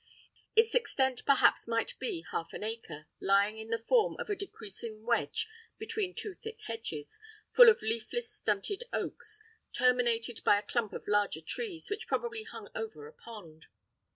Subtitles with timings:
[0.55, 5.05] Its extent perhaps might be half an acre, lying in the form of a decreasing
[5.05, 7.19] wedge between two thick hedges,
[7.51, 9.43] full of leafless stunted oaks,
[9.73, 13.67] terminated by a clump of larger trees, which probably hung over a pond.